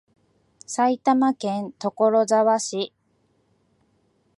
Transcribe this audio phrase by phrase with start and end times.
[0.65, 2.91] 埼玉県所沢市